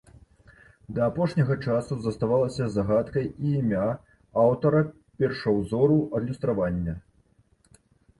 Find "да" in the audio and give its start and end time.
0.97-1.01